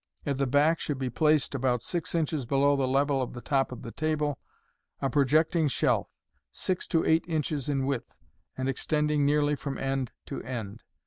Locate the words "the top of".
3.33-3.83